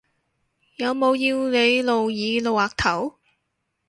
[0.77, 3.17] 有冇要你露耳露額頭？